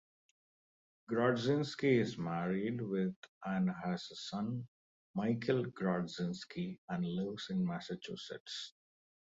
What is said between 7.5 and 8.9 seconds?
in Massachusetts.